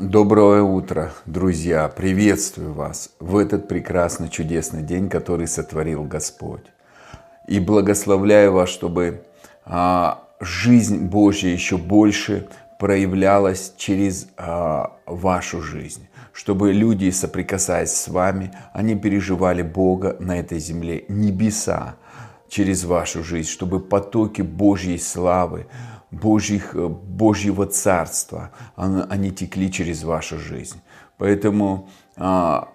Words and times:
Доброе 0.00 0.62
утро, 0.62 1.12
друзья! 1.26 1.86
Приветствую 1.88 2.72
вас 2.72 3.10
в 3.20 3.36
этот 3.36 3.68
прекрасный, 3.68 4.30
чудесный 4.30 4.82
день, 4.82 5.10
который 5.10 5.46
сотворил 5.46 6.04
Господь. 6.04 6.64
И 7.46 7.60
благословляю 7.60 8.52
вас, 8.52 8.70
чтобы 8.70 9.24
а, 9.66 10.24
жизнь 10.40 11.04
Божья 11.04 11.50
еще 11.50 11.76
больше 11.76 12.48
проявлялась 12.78 13.74
через 13.76 14.28
а, 14.38 14.96
вашу 15.04 15.60
жизнь. 15.60 16.08
Чтобы 16.32 16.72
люди, 16.72 17.10
соприкасаясь 17.10 17.92
с 17.92 18.08
вами, 18.08 18.52
они 18.72 18.94
переживали 18.94 19.60
Бога 19.60 20.16
на 20.18 20.38
этой 20.40 20.60
земле, 20.60 21.04
небеса 21.08 21.96
через 22.48 22.84
вашу 22.84 23.22
жизнь, 23.22 23.50
чтобы 23.50 23.80
потоки 23.80 24.40
Божьей 24.40 24.98
славы, 24.98 25.66
Божьих, 26.10 26.74
э, 26.74 26.88
Божьего 26.88 27.66
Царства, 27.66 28.50
они 28.76 29.30
текли 29.30 29.70
через 29.70 30.04
вашу 30.04 30.38
жизнь. 30.38 30.80
Поэтому 31.18 31.88
а, 32.16 32.68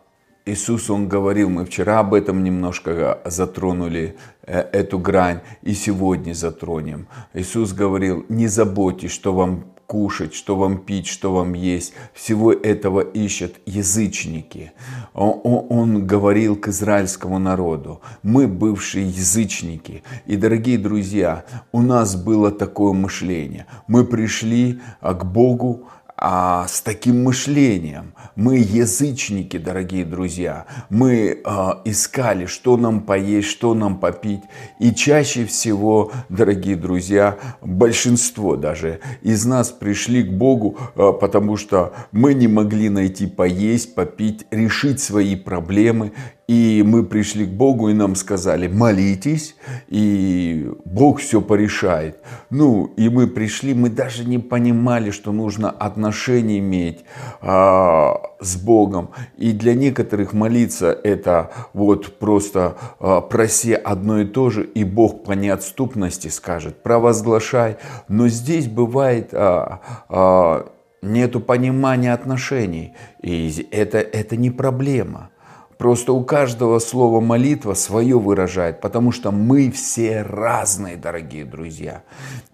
Иисус, 0.45 0.89
Он 0.89 1.07
говорил, 1.09 1.49
мы 1.49 1.66
вчера 1.66 1.99
об 1.99 2.13
этом 2.13 2.43
немножко 2.43 3.20
затронули, 3.26 4.16
э, 4.43 4.59
эту 4.59 4.99
грань, 4.99 5.41
и 5.63 5.73
сегодня 5.73 6.34
затронем. 6.34 7.07
Иисус 7.34 7.73
говорил, 7.73 8.26
не 8.29 8.48
заботьтесь, 8.48 9.12
что 9.12 9.34
вам 9.34 9.65
кушать, 9.88 10.34
что 10.34 10.55
вам 10.55 10.77
пить, 10.77 11.07
что 11.07 11.34
вам 11.34 11.53
есть. 11.53 11.93
Всего 12.13 12.52
этого 12.52 13.02
ищут 13.02 13.55
язычники. 13.66 14.71
Он, 15.13 16.05
говорил 16.05 16.55
к 16.55 16.67
израильскому 16.70 17.39
народу, 17.39 18.02
мы 18.23 18.48
бывшие 18.48 19.07
язычники. 19.07 20.03
И, 20.26 20.35
дорогие 20.35 20.77
друзья, 20.77 21.45
у 21.71 21.81
нас 21.81 22.16
было 22.16 22.52
такое 22.52 22.93
мышление. 22.93 23.66
Мы 23.88 24.05
пришли 24.05 24.81
а, 25.02 25.13
к 25.13 25.26
Богу, 25.26 25.88
а, 26.18 26.68
с 26.68 26.82
таким 26.82 27.24
мышлением. 27.24 28.14
Мы 28.36 28.58
язычники, 28.58 29.58
дорогие 29.58 30.05
друзья. 30.05 30.66
Мы 30.90 31.41
а, 31.44 31.82
искали, 31.84 32.46
что 32.46 32.77
нам 32.77 33.02
поесть, 33.02 33.49
что 33.49 33.74
нам 33.74 33.99
попить. 33.99 34.41
И 34.80 34.94
чаще 34.94 35.46
всего, 35.46 36.12
дорогие 36.30 36.77
друзья, 36.77 37.38
большинство 37.62 38.55
даже 38.55 39.02
из 39.22 39.46
нас 39.46 39.72
пришли 39.72 40.24
к 40.24 40.32
Богу, 40.32 40.77
а, 40.96 41.12
потому 41.12 41.57
что 41.57 41.94
мы 42.12 42.34
не 42.34 42.48
могли 42.48 42.90
найти 42.90 43.27
поесть, 43.27 43.94
попить, 43.94 44.46
решить 44.52 45.02
свои 45.02 45.35
проблемы. 45.35 46.13
И 46.48 46.84
мы 46.85 47.04
пришли 47.04 47.46
к 47.46 47.49
Богу 47.49 47.90
и 47.90 47.93
нам 47.93 48.13
сказали, 48.15 48.68
молитесь, 48.68 49.55
и 49.88 50.71
Бог 50.85 51.20
все 51.20 51.41
порешает. 51.41 52.20
Ну, 52.51 52.93
и 52.98 53.10
мы 53.10 53.26
пришли, 53.26 53.74
мы 53.74 53.90
даже 53.90 54.26
не 54.26 54.38
понимали, 54.38 55.10
что 55.10 55.32
нужно 55.32 55.71
отношения 55.71 56.60
иметь 56.60 57.04
а, 57.41 58.21
с 58.40 58.57
Богом. 58.57 59.10
И 59.38 59.54
для 59.54 59.73
некоторых 59.73 60.34
молиться 60.34 60.91
это 60.91 61.49
вот 61.73 62.20
просто 62.20 62.77
а, 62.99 63.21
проси 63.21 63.73
одно 63.73 64.22
и 64.22 64.25
то 64.25 64.51
же, 64.51 64.66
и 64.66 64.84
Бог 64.84 65.23
по 65.23 65.31
неотступности 65.31 66.28
скажет, 66.28 66.84
провозглашай. 66.84 67.78
Но 68.07 68.28
здесь 68.28 68.68
бывает 68.68 69.29
а, 69.34 69.81
а, 70.09 70.68
нету 71.01 71.40
понимания 71.40 72.13
отношений, 72.13 72.94
и 73.22 73.68
это, 73.72 73.97
это 73.97 74.35
не 74.35 74.51
проблема. 74.51 75.31
Просто 75.78 76.13
у 76.13 76.23
каждого 76.23 76.79
слова 76.79 77.19
молитва 77.19 77.73
свое 77.73 78.18
выражает, 78.18 78.79
потому 78.79 79.12
что 79.12 79.31
мы 79.31 79.69
все 79.72 80.22
разные, 80.22 80.95
дорогие 80.95 81.44
друзья. 81.44 82.03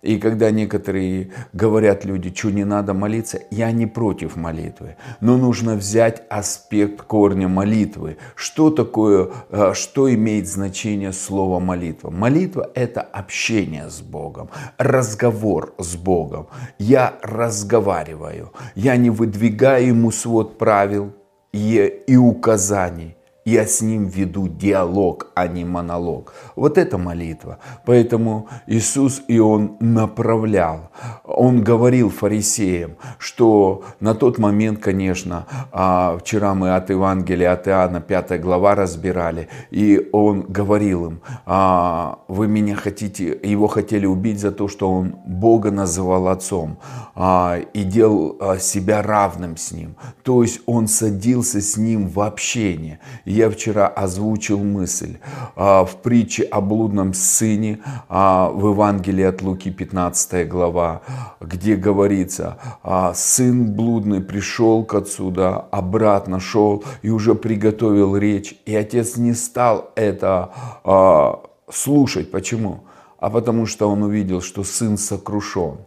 И 0.02 0.17
когда 0.17 0.50
некоторые 0.50 1.30
говорят 1.53 2.03
люди, 2.03 2.33
что 2.36 2.50
не 2.50 2.66
надо 2.66 2.94
молиться, 2.94 3.39
я 3.52 3.72
не 3.72 3.86
против 3.86 4.36
молитвы. 4.36 4.95
Но 5.19 5.38
нужно 5.38 5.75
взять 5.75 6.23
аспект 6.30 7.03
корня 7.03 7.47
молитвы. 7.47 8.17
Что 8.36 8.72
такое, 8.72 9.30
э, 9.50 9.73
что 9.75 10.11
имеет 10.11 10.47
значение 10.47 11.13
слово 11.13 11.59
молитва? 11.59 12.09
Молитва– 12.09 12.72
это 12.75 13.01
общение 13.01 13.90
с 13.90 14.01
Богом, 14.01 14.50
разговор 14.79 15.75
с 15.78 15.96
Богом. 15.96 16.47
Я 16.79 17.13
разговариваю, 17.22 18.51
я 18.73 18.97
не 18.97 19.12
выдвигаю 19.12 19.88
ему 19.88 20.12
свод 20.12 20.57
правил, 20.57 21.13
и, 21.53 22.03
и 22.07 22.17
указаний. 22.17 23.16
Я 23.44 23.66
с 23.66 23.81
ним 23.81 24.06
веду 24.06 24.47
диалог, 24.47 25.31
а 25.34 25.47
не 25.47 25.66
монолог. 25.66 26.35
Вот 26.56 26.78
это 26.78 27.00
молитва. 27.00 27.57
Поэтому 27.88 28.47
Иисус 28.68 29.24
и 29.28 29.40
Он 29.40 29.78
направлял. 29.79 30.91
Он 31.24 31.63
говорил 31.63 32.12
фарисеям, 32.12 32.97
что 33.18 33.84
на 34.00 34.13
тот 34.13 34.38
момент, 34.38 34.79
конечно, 34.79 35.47
а, 35.72 36.19
вчера 36.19 36.53
мы 36.53 36.75
от 36.75 36.91
Евангелия 36.91 37.53
от 37.53 37.68
Иоанна 37.68 38.00
5 38.00 38.40
глава 38.40 38.75
разбирали, 38.75 39.50
и 39.72 40.09
Он 40.12 40.41
говорил 40.41 41.08
им, 41.08 41.22
а, 41.47 42.19
вы 42.28 42.47
меня 42.47 42.75
хотите, 42.75 43.40
его 43.41 43.66
хотели 43.66 44.06
убить 44.06 44.40
за 44.40 44.52
то, 44.52 44.68
что 44.68 44.91
Он 44.91 45.16
Бога 45.25 45.72
называл 45.72 46.28
Отцом 46.28 46.78
а, 47.16 47.58
и 47.73 47.84
делал 47.84 48.38
себя 48.59 49.02
равным 49.02 49.58
с 49.58 49.72
Ним. 49.72 49.96
То 50.22 50.44
есть 50.44 50.62
Он 50.68 50.88
садился 50.88 51.59
с 51.59 51.75
Ним 51.75 52.08
в 52.08 52.19
общение 52.19 53.00
я 53.31 53.50
вчера 53.50 53.88
озвучил 53.88 54.59
мысль 54.59 55.18
а, 55.56 55.86
в 55.86 55.96
притче 55.97 56.44
о 56.44 56.62
блудном 56.62 57.14
сыне 57.14 57.80
а, 58.09 58.50
в 58.50 58.69
Евангелии 58.69 59.24
от 59.24 59.42
Луки 59.42 59.72
15 59.72 60.47
глава, 60.47 61.02
где 61.40 61.75
говорится, 61.75 62.58
а, 62.84 63.14
сын 63.14 63.74
блудный 63.74 64.22
пришел 64.22 64.84
к 64.84 64.96
отцу, 64.96 65.31
да, 65.31 65.59
обратно 65.72 66.40
шел 66.40 66.84
и 67.02 67.09
уже 67.09 67.36
приготовил 67.36 68.18
речь, 68.18 68.56
и 68.66 68.75
отец 68.75 69.18
не 69.18 69.34
стал 69.34 69.91
это 69.96 70.52
слушать. 71.72 72.31
Почему? 72.31 72.84
А 73.18 73.30
потому 73.30 73.66
что 73.66 73.90
он 73.90 74.03
увидел, 74.03 74.41
что 74.41 74.64
сын 74.64 74.97
сокрушен. 74.97 75.78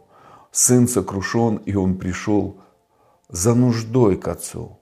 Сын 0.50 0.88
сокрушен, 0.88 1.56
и 1.56 1.75
он 1.75 1.97
пришел 1.97 2.56
за 3.28 3.54
нуждой 3.54 4.16
к 4.16 4.28
отцу. 4.28 4.78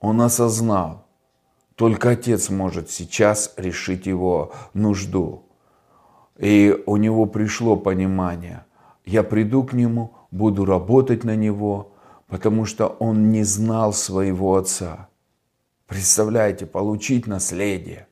Он 0.00 0.20
осознал, 0.20 1.03
только 1.76 2.10
Отец 2.10 2.50
может 2.50 2.90
сейчас 2.90 3.52
решить 3.56 4.06
его 4.06 4.52
нужду. 4.74 5.42
И 6.38 6.76
у 6.86 6.96
него 6.96 7.26
пришло 7.26 7.76
понимание, 7.76 8.64
я 9.04 9.22
приду 9.22 9.62
к 9.64 9.72
нему, 9.72 10.14
буду 10.30 10.64
работать 10.64 11.24
на 11.24 11.36
него, 11.36 11.92
потому 12.26 12.64
что 12.64 12.86
он 12.86 13.30
не 13.30 13.44
знал 13.44 13.92
своего 13.92 14.56
отца. 14.56 15.08
Представляете, 15.86 16.66
получить 16.66 17.26
наследие, 17.26 18.08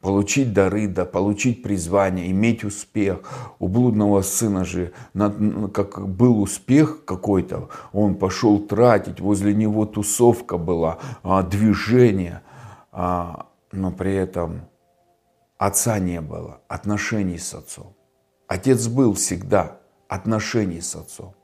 получить 0.00 0.52
дары, 0.52 0.86
да, 0.86 1.04
получить 1.04 1.62
призвание, 1.62 2.30
иметь 2.30 2.62
успех. 2.62 3.20
У 3.58 3.66
блудного 3.66 4.22
сына 4.22 4.64
же 4.64 4.92
как 5.72 6.08
был 6.08 6.42
успех 6.42 7.04
какой-то, 7.04 7.68
он 7.92 8.14
пошел 8.14 8.60
тратить, 8.60 9.20
возле 9.20 9.54
него 9.54 9.86
тусовка 9.86 10.58
была, 10.58 10.98
а, 11.22 11.42
движение– 11.42 12.42
но 12.92 13.92
при 13.96 14.14
этом 14.14 14.68
отца 15.58 15.98
не 15.98 16.20
было, 16.20 16.60
отношений 16.68 17.38
с 17.38 17.54
отцом. 17.54 17.94
Отец 18.48 18.88
был 18.88 19.14
всегда, 19.14 19.78
отношений 20.08 20.80
с 20.80 20.96
отцом. 20.96 21.34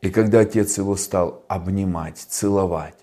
И 0.00 0.10
когда 0.10 0.40
отец 0.40 0.78
его 0.78 0.96
стал 0.96 1.44
обнимать, 1.48 2.18
целовать, 2.18 2.98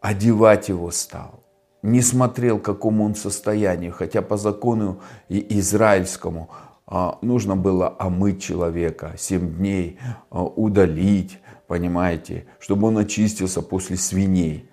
одевать 0.00 0.68
его 0.68 0.90
стал, 0.90 1.44
не 1.82 2.00
смотрел, 2.00 2.58
какому 2.58 3.04
он 3.04 3.14
состоянию, 3.14 3.92
хотя 3.92 4.22
по 4.22 4.36
закону 4.36 5.00
и 5.28 5.58
израильскому 5.58 6.48
а, 6.86 7.18
нужно 7.22 7.56
было 7.56 7.94
омыть 7.98 8.42
человека 8.42 9.14
семь 9.18 9.56
дней, 9.56 9.98
а, 10.30 10.42
удалить, 10.42 11.40
понимаете, 11.66 12.46
чтобы 12.58 12.88
он 12.88 12.98
очистился 12.98 13.62
после 13.62 13.96
свиней. 13.96 14.70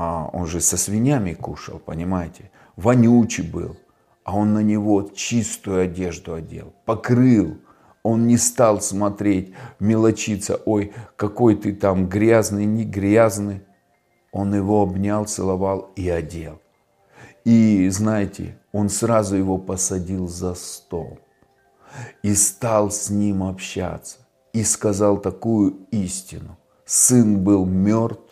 А 0.00 0.30
он 0.32 0.46
же 0.46 0.60
со 0.60 0.76
свинями 0.76 1.32
кушал, 1.34 1.80
понимаете? 1.80 2.52
Вонючий 2.76 3.42
был. 3.42 3.76
А 4.22 4.36
он 4.36 4.54
на 4.54 4.62
него 4.62 5.10
чистую 5.12 5.82
одежду 5.82 6.34
одел, 6.34 6.72
покрыл. 6.84 7.58
Он 8.04 8.28
не 8.28 8.36
стал 8.36 8.80
смотреть, 8.80 9.52
мелочиться, 9.80 10.60
ой, 10.66 10.92
какой 11.16 11.56
ты 11.56 11.74
там 11.74 12.08
грязный, 12.08 12.64
не 12.64 12.84
грязный. 12.84 13.62
Он 14.30 14.54
его 14.54 14.82
обнял, 14.82 15.24
целовал 15.24 15.90
и 15.96 16.08
одел. 16.08 16.60
И 17.44 17.88
знаете, 17.88 18.56
он 18.70 18.90
сразу 18.90 19.34
его 19.34 19.58
посадил 19.58 20.28
за 20.28 20.54
стол 20.54 21.18
и 22.22 22.36
стал 22.36 22.92
с 22.92 23.10
ним 23.10 23.42
общаться. 23.42 24.18
И 24.52 24.62
сказал 24.62 25.18
такую 25.18 25.88
истину. 25.90 26.56
Сын 26.84 27.42
был 27.42 27.66
мертв, 27.66 28.27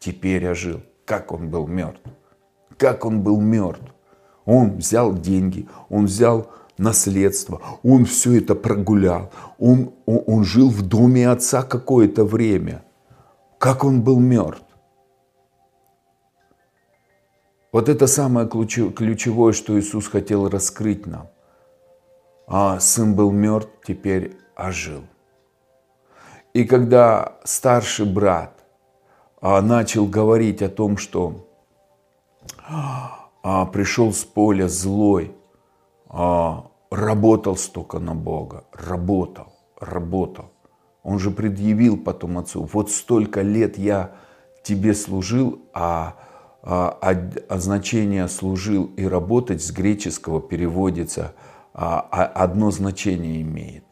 теперь 0.00 0.48
ожил. 0.48 0.82
Как 1.04 1.32
он 1.32 1.48
был 1.50 1.68
мертв? 1.68 2.02
Как 2.76 3.04
он 3.04 3.22
был 3.22 3.40
мертв? 3.40 3.94
Он 4.44 4.78
взял 4.78 5.14
деньги, 5.14 5.68
он 5.88 6.06
взял 6.06 6.50
наследство, 6.78 7.60
он 7.82 8.04
все 8.04 8.38
это 8.38 8.54
прогулял, 8.54 9.30
он, 9.58 9.92
он, 10.06 10.24
он 10.26 10.44
жил 10.44 10.70
в 10.70 10.82
доме 10.82 11.28
отца 11.28 11.62
какое-то 11.62 12.24
время. 12.24 12.82
как 13.58 13.84
он 13.84 14.00
был 14.00 14.18
мертв. 14.18 14.64
Вот 17.72 17.88
это 17.88 18.06
самое 18.06 18.48
ключевое, 18.48 19.52
что 19.52 19.78
Иисус 19.78 20.08
хотел 20.08 20.48
раскрыть 20.48 21.06
нам. 21.06 21.28
А 22.46 22.80
сын 22.80 23.14
был 23.14 23.30
мертв, 23.30 23.70
теперь 23.86 24.38
ожил. 24.56 25.02
И 26.54 26.64
когда 26.64 27.38
старший 27.44 28.06
брат 28.06 28.59
начал 29.40 30.06
говорить 30.06 30.62
о 30.62 30.68
том, 30.68 30.96
что 30.96 31.46
а, 32.68 33.66
пришел 33.66 34.12
с 34.12 34.24
поля 34.24 34.68
злой, 34.68 35.34
а, 36.08 36.66
работал 36.90 37.56
столько 37.56 37.98
на 37.98 38.14
Бога, 38.14 38.64
работал, 38.72 39.52
работал. 39.78 40.50
Он 41.02 41.18
же 41.18 41.30
предъявил 41.30 41.96
потом 41.96 42.38
отцу, 42.38 42.68
вот 42.70 42.90
столько 42.90 43.40
лет 43.42 43.78
я 43.78 44.12
тебе 44.62 44.94
служил, 44.94 45.60
а 45.72 46.16
а, 46.62 46.98
а 47.48 47.58
значение 47.58 48.28
«служил» 48.28 48.90
и 48.96 49.06
«работать» 49.06 49.64
с 49.64 49.70
греческого 49.70 50.42
переводится, 50.42 51.32
а, 51.72 52.00
одно 52.00 52.70
значение 52.70 53.40
имеет. 53.40 53.84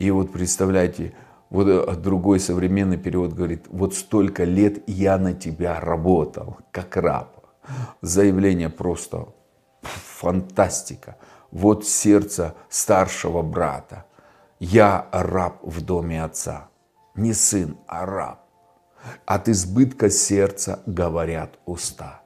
И 0.00 0.10
вот 0.10 0.32
представляете, 0.32 1.14
вот 1.50 1.68
э, 1.68 1.96
другой 1.96 2.40
современный 2.40 2.96
перевод 2.96 3.32
говорит, 3.32 3.66
вот 3.68 3.94
столько 3.94 4.44
лет 4.44 4.82
я 4.88 5.18
на 5.18 5.32
тебя 5.32 5.80
работал, 5.80 6.58
как 6.70 6.96
раб. 6.96 7.46
Заявление 8.00 8.68
просто 8.68 9.28
фантастика. 9.82 11.16
Вот 11.50 11.86
сердце 11.86 12.54
старшего 12.68 13.42
брата. 13.42 14.04
Я 14.58 15.06
раб 15.12 15.58
в 15.62 15.84
доме 15.84 16.22
отца. 16.22 16.68
Не 17.14 17.32
сын, 17.32 17.76
а 17.86 18.06
раб. 18.06 18.40
От 19.24 19.48
избытка 19.48 20.10
сердца 20.10 20.80
говорят 20.86 21.58
уста. 21.64 22.22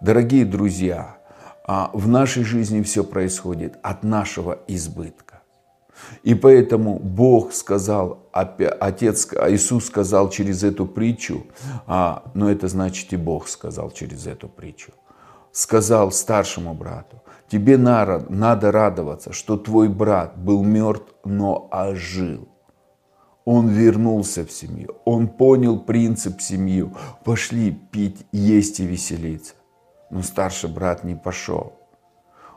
Дорогие 0.00 0.44
друзья, 0.44 1.18
а, 1.66 1.90
в 1.92 2.08
нашей 2.08 2.44
жизни 2.44 2.82
все 2.82 3.04
происходит 3.04 3.78
от 3.82 4.02
нашего 4.02 4.58
избытка. 4.68 5.27
И 6.22 6.34
поэтому 6.34 6.98
Бог 6.98 7.52
сказал, 7.52 8.28
Отец, 8.32 9.28
Иисус 9.48 9.86
сказал 9.86 10.30
через 10.30 10.62
эту 10.64 10.86
притчу, 10.86 11.46
а, 11.86 12.22
но 12.34 12.50
это 12.50 12.68
значит 12.68 13.12
и 13.12 13.16
Бог 13.16 13.48
сказал 13.48 13.90
через 13.90 14.26
эту 14.26 14.48
притчу, 14.48 14.92
сказал 15.52 16.12
старшему 16.12 16.74
брату, 16.74 17.22
тебе 17.48 17.76
надо 17.76 18.72
радоваться, 18.72 19.32
что 19.32 19.56
твой 19.56 19.88
брат 19.88 20.36
был 20.36 20.62
мертв, 20.62 21.14
но 21.24 21.68
ожил 21.70 22.48
он 23.50 23.68
вернулся 23.68 24.44
в 24.44 24.52
семью, 24.52 24.94
он 25.06 25.26
понял 25.26 25.80
принцип 25.80 26.42
семьи. 26.42 26.84
Пошли 27.24 27.70
пить, 27.70 28.26
есть 28.30 28.78
и 28.78 28.84
веселиться. 28.84 29.54
Но 30.10 30.20
старший 30.20 30.68
брат 30.68 31.02
не 31.02 31.14
пошел. 31.14 31.72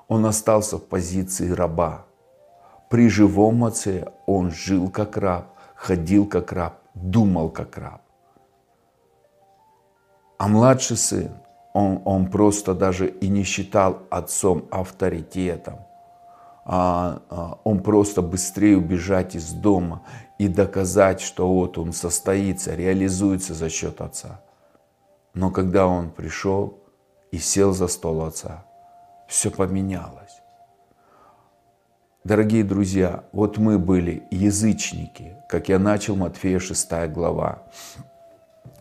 Он 0.09 0.25
остался 0.25 0.77
в 0.77 0.83
позиции 0.83 1.49
раба. 1.49 2.05
При 2.91 3.07
живом 3.07 3.63
отце 3.63 4.05
он 4.25 4.51
жил 4.51 4.89
как 4.89 5.15
раб, 5.15 5.55
ходил 5.75 6.27
как 6.27 6.51
раб, 6.51 6.73
думал 6.93 7.49
как 7.49 7.77
раб. 7.77 8.01
А 10.38 10.47
младший 10.49 10.97
сын, 10.97 11.31
он, 11.73 12.01
он 12.03 12.29
просто 12.29 12.73
даже 12.73 13.07
и 13.07 13.29
не 13.29 13.43
считал 13.43 13.99
отцом 14.09 14.65
авторитетом. 14.71 15.79
А, 16.65 17.21
а, 17.29 17.59
он 17.63 17.81
просто 17.81 18.21
быстрее 18.21 18.77
убежать 18.77 19.35
из 19.35 19.53
дома 19.53 20.01
и 20.38 20.49
доказать, 20.49 21.21
что 21.21 21.47
вот 21.47 21.77
он 21.77 21.93
состоится, 21.93 22.75
реализуется 22.75 23.53
за 23.53 23.69
счет 23.69 24.01
отца. 24.01 24.41
Но 25.33 25.49
когда 25.49 25.88
он 25.88 26.09
пришел 26.09 26.77
и 27.31 27.38
сел 27.38 27.71
за 27.71 27.88
стол 27.88 28.25
отца, 28.25 28.65
все 29.27 29.49
поменялось. 29.49 30.20
Дорогие 32.23 32.63
друзья, 32.63 33.23
вот 33.31 33.57
мы 33.57 33.79
были 33.79 34.27
язычники, 34.29 35.38
как 35.50 35.69
я 35.69 35.79
начал, 35.79 36.15
Матфея 36.15 36.59
6 36.59 37.07
глава, 37.07 37.63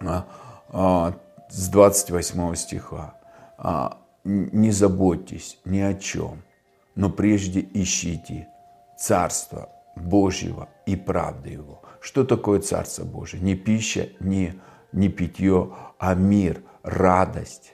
а, 0.01 0.27
а, 0.69 1.15
с 1.49 1.71
28 1.71 2.55
стиха. 2.55 3.15
А, 3.57 3.97
«Не 4.25 4.71
заботьтесь 4.71 5.59
ни 5.65 5.79
о 5.79 5.95
чем, 5.95 6.43
но 6.95 7.09
прежде 7.09 7.67
ищите 7.73 8.49
Царство 8.99 9.71
Божьего 9.97 10.69
и 10.85 10.95
правды 10.95 11.49
Его. 11.49 11.81
Что 12.03 12.25
такое 12.25 12.61
Царство 12.61 13.05
Божие? 13.05 13.43
Не 13.43 13.55
пища, 13.55 14.11
не, 14.21 14.61
не 14.93 15.09
питье, 15.09 15.75
а 15.99 16.15
мир, 16.15 16.63
радость, 16.83 17.73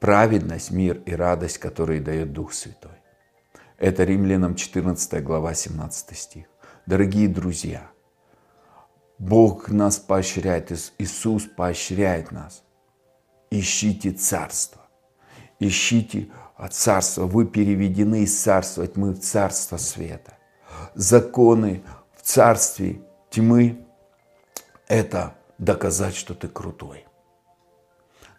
праведность, 0.00 0.72
мир 0.72 1.00
и 1.06 1.14
радость, 1.14 1.58
которые 1.58 2.00
дает 2.00 2.32
Дух 2.32 2.52
Святой. 2.52 2.99
Это 3.80 4.04
Римлянам 4.04 4.54
14 4.54 5.24
глава 5.24 5.54
17 5.54 6.16
стих. 6.16 6.44
Дорогие 6.84 7.28
друзья, 7.28 7.90
Бог 9.18 9.70
нас 9.70 9.98
поощряет, 9.98 10.70
Иисус 10.98 11.44
поощряет 11.44 12.30
нас. 12.30 12.62
Ищите 13.50 14.12
Царство, 14.12 14.82
ищите 15.58 16.28
Царство. 16.70 17.24
Вы 17.24 17.46
переведены 17.46 18.24
из 18.24 18.38
Царства 18.38 18.86
тьмы 18.86 19.14
в 19.14 19.20
Царство 19.20 19.78
Света 19.78 20.34
законы 20.94 21.82
в 22.14 22.22
царстве 22.22 23.00
тьмы– 23.30 23.86
это 24.88 25.34
доказать, 25.58 26.14
что 26.14 26.34
ты 26.34 26.48
крутой. 26.48 27.06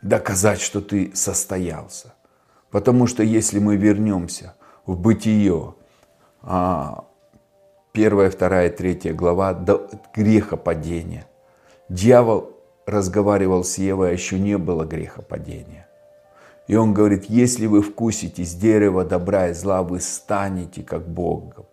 Доказать, 0.03 0.61
что 0.61 0.81
ты 0.81 1.15
состоялся. 1.15 2.13
Потому 2.69 3.07
что 3.07 3.23
если 3.23 3.59
мы 3.59 3.75
вернемся 3.75 4.55
в 4.85 4.97
бытие, 4.97 5.73
а, 6.41 7.05
первая, 7.91 8.29
вторая, 8.29 8.69
третья 8.69 9.13
глава, 9.13 9.53
до 9.53 9.89
грехопадения. 10.13 11.27
Дьявол 11.89 12.51
разговаривал 12.85 13.63
с 13.63 13.77
Евой, 13.77 14.09
а 14.09 14.13
еще 14.13 14.39
не 14.39 14.57
было 14.57 14.85
грехопадения. 14.85 15.87
И 16.67 16.75
он 16.75 16.93
говорит, 16.93 17.25
если 17.25 17.65
вы 17.65 17.81
вкусите 17.81 18.43
с 18.43 18.53
дерева 18.53 19.03
добра 19.03 19.49
и 19.49 19.53
зла, 19.53 19.83
вы 19.83 19.99
станете 19.99 20.83
как 20.83 21.07
Богом 21.07 21.65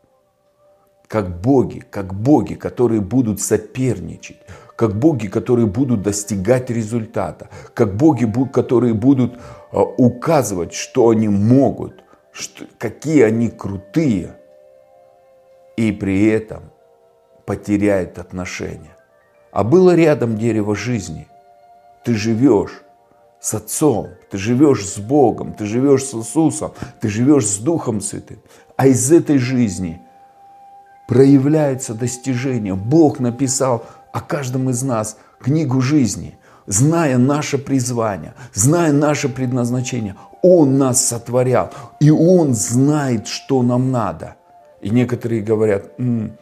как 1.09 1.41
боги, 1.41 1.83
как 1.91 2.15
боги, 2.15 2.55
которые 2.55 3.01
будут 3.01 3.41
соперничать, 3.41 4.37
как 4.77 4.97
боги, 4.97 5.27
которые 5.27 5.67
будут 5.67 6.03
достигать 6.03 6.71
результата, 6.71 7.49
как 7.75 7.97
боги, 7.97 8.31
которые 8.53 8.95
будут 8.95 9.41
а, 9.73 9.81
указывать, 9.81 10.75
что 10.75 11.09
они 11.09 11.29
могут, 11.29 12.05
что, 12.39 12.65
какие 12.79 13.23
они 13.23 13.49
крутые, 13.49 14.37
и 15.77 15.93
при 15.93 16.27
этом 16.27 16.71
потеряют 17.47 18.19
отношения. 18.19 18.97
А 19.53 19.65
было 19.65 19.95
рядом 19.95 20.37
дерево 20.37 20.75
жизни. 20.75 21.29
Ты 22.05 22.15
живешь 22.15 22.83
с 23.41 23.55
Отцом, 23.55 24.09
ты 24.31 24.39
живешь 24.39 24.87
с 24.87 24.99
Богом, 24.99 25.55
ты 25.55 25.65
живешь 25.67 26.05
с 26.05 26.15
Иисусом, 26.15 26.73
ты 27.01 27.09
живешь 27.09 27.47
с 27.47 27.59
Духом 27.59 28.01
Святым. 28.01 28.43
А 28.77 28.87
из 28.87 29.11
этой 29.13 29.39
жизни– 29.39 30.01
проявляется 31.09 31.95
достижение. 31.95 32.75
Бог 32.77 33.19
написал 33.19 33.85
о 34.13 34.21
каждом 34.21 34.71
из 34.71 34.83
нас 34.83 35.17
книгу 35.41 35.81
жизни, 35.81 36.39
зная 36.67 37.19
наше 37.19 37.59
призвание, 37.59 38.35
зная 38.55 38.93
наше 38.93 39.29
предназначение. 39.29 40.15
Он 40.43 40.79
нас 40.79 41.05
сотворял, 41.05 41.71
и 42.01 42.11
Он 42.11 42.55
знает, 42.55 43.27
что 43.27 43.63
нам 43.63 43.91
надо. 43.91 44.37
И 44.81 44.91
некоторые 44.91 45.43
говорят, 45.43 45.91
М, 45.99 46.33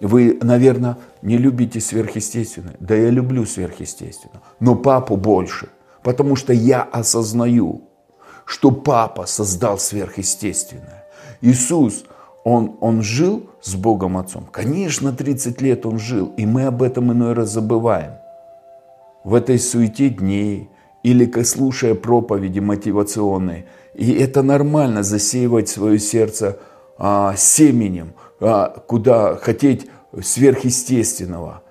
вы, 0.00 0.38
наверное, 0.42 0.98
не 1.22 1.38
любите 1.38 1.80
сверхъестественное. 1.80 2.76
Да 2.80 2.94
я 2.94 3.10
люблю 3.10 3.46
сверхъестественное, 3.46 4.42
но 4.60 4.74
папу 4.74 5.16
больше, 5.16 5.68
потому 6.02 6.36
что 6.36 6.52
я 6.52 6.82
осознаю, 6.82 7.82
что 8.44 8.70
папа 8.70 9.26
создал 9.26 9.78
сверхъестественное. 9.78 11.04
Иисус, 11.40 12.04
он, 12.44 12.76
он 12.80 13.02
жил 13.02 13.48
с 13.62 13.74
Богом 13.74 14.16
Отцом. 14.18 14.46
Конечно, 14.50 15.12
30 15.12 15.60
лет 15.62 15.86
он 15.86 15.98
жил, 15.98 16.32
и 16.36 16.44
мы 16.44 16.64
об 16.64 16.82
этом 16.82 17.12
иной 17.12 17.32
раз 17.32 17.50
забываем. 17.50 18.12
В 19.24 19.34
этой 19.34 19.58
суете 19.58 20.10
дней 20.10 20.68
или 21.04 21.30
слушая 21.42 21.94
проповеди 21.94 22.58
мотивационные. 22.58 23.66
И 23.94 24.12
это 24.14 24.42
нормально 24.42 25.04
засеивать 25.04 25.68
свое 25.68 26.00
сердце 26.00 26.58
а, 26.98 27.36
семенем, 27.36 28.14
а, 28.40 28.70
куда 28.86 29.36
хотеть 29.36 29.86
сверхъестественного. 30.20 31.62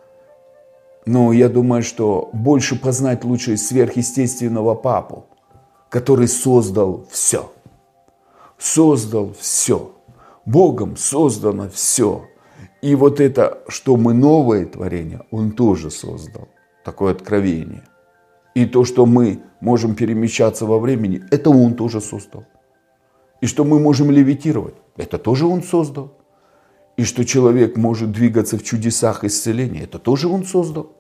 Но 1.06 1.34
я 1.34 1.50
думаю, 1.50 1.84
что 1.84 2.30
больше 2.32 2.80
познать 2.80 3.25
лучше 3.25 3.58
сверхъестественного 3.58 4.75
папу, 4.75 5.25
который 5.90 6.28
создал 6.28 7.06
все. 7.12 7.52
Создал 8.58 9.34
все. 9.38 9.92
Богом 10.46 10.96
создано 10.96 11.70
все. 11.70 12.25
И 12.82 12.96
вот 12.96 13.20
это, 13.20 13.63
что 13.68 13.98
мы 13.98 14.13
новое 14.13 14.66
творение, 14.66 15.22
Он 15.32 15.52
тоже 15.52 15.90
создал. 15.90 16.48
Такое 16.86 17.13
откровение. 17.13 17.84
И 18.54 18.66
то, 18.66 18.86
что 18.86 19.06
мы 19.06 19.42
можем 19.62 19.96
перемещаться 19.96 20.66
во 20.66 20.80
времени, 20.80 21.24
это 21.32 21.50
Он 21.50 21.76
тоже 21.76 22.02
создал. 22.02 22.46
И 23.42 23.48
что 23.48 23.64
мы 23.64 23.80
можем 23.80 24.12
левитировать, 24.12 24.76
это 24.96 25.18
тоже 25.18 25.46
Он 25.46 25.64
создал. 25.64 26.14
И 26.96 27.04
что 27.04 27.26
человек 27.26 27.78
может 27.78 28.12
двигаться 28.12 28.58
в 28.58 28.64
чудесах 28.64 29.24
исцеления, 29.24 29.84
это 29.84 29.98
тоже 30.00 30.28
Он 30.28 30.46
создал. 30.46 30.92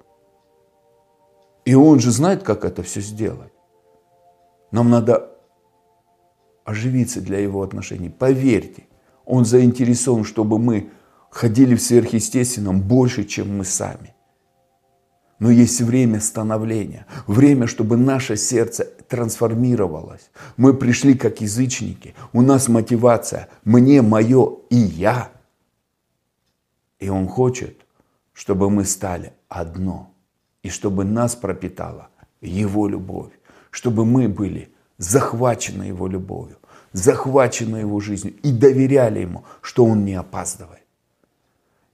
И 1.65 1.75
Он 1.75 1.99
же 1.99 2.11
знает, 2.11 2.43
как 2.43 2.65
это 2.65 2.81
все 2.81 3.01
сделать. 3.01 3.53
Нам 4.71 4.89
надо 4.89 5.29
оживиться 6.65 7.21
для 7.21 7.37
Его 7.39 7.61
отношений. 7.61 8.09
Поверьте, 8.09 8.87
Он 9.25 9.45
заинтересован, 9.45 10.23
чтобы 10.23 10.57
мы 10.57 10.89
ходили 11.29 11.75
в 11.75 11.81
сверхъестественном 11.81 12.81
больше, 12.81 13.23
чем 13.23 13.57
мы 13.57 13.63
сами. 13.63 14.12
Но 15.43 15.51
есть 15.51 15.81
время 15.81 16.21
становления, 16.21 17.05
время, 17.27 17.67
чтобы 17.67 17.97
наше 17.97 18.37
сердце 18.37 18.85
трансформировалось. 19.09 20.31
Мы 20.55 20.73
пришли 20.73 21.15
как 21.15 21.41
язычники, 21.41 22.15
у 22.31 22.41
нас 22.41 22.69
мотивация 22.69 23.49
«мне, 23.65 24.01
мое 24.01 24.53
и 24.69 24.77
я». 24.77 25.31
И 27.01 27.09
Он 27.09 27.27
хочет, 27.27 27.75
чтобы 28.31 28.69
мы 28.69 28.85
стали 28.85 29.33
одно, 29.49 30.13
и 30.61 30.69
чтобы 30.69 31.03
нас 31.03 31.35
пропитала 31.35 32.07
Его 32.39 32.87
любовь, 32.87 33.33
чтобы 33.69 34.05
мы 34.05 34.29
были 34.29 34.69
захвачены 34.97 35.83
Его 35.83 36.07
любовью, 36.07 36.55
захвачены 36.93 37.79
Его 37.79 37.99
жизнью 37.99 38.33
и 38.43 38.51
доверяли 38.53 39.19
Ему, 39.19 39.43
что 39.61 39.83
Он 39.83 40.05
не 40.05 40.13
опаздывает. 40.13 40.83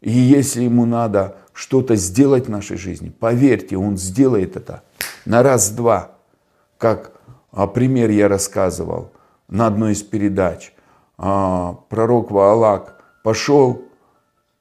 И 0.02 0.12
если 0.12 0.64
ему 0.64 0.86
надо 0.86 1.36
что-то 1.60 1.98
сделать 1.98 2.46
в 2.46 2.50
нашей 2.50 2.78
жизни, 2.78 3.10
поверьте, 3.10 3.76
он 3.76 3.98
сделает 3.98 4.56
это 4.56 4.82
на 5.26 5.44
раз-два. 5.44 6.12
Как 6.78 7.12
а, 7.52 7.68
пример 7.68 8.10
я 8.12 8.30
рассказывал 8.30 9.12
на 9.50 9.68
одной 9.68 9.92
из 9.92 10.02
передач. 10.02 10.72
А, 11.18 11.74
пророк 11.90 12.32
Ваалак 12.32 13.04
пошел, 13.26 13.84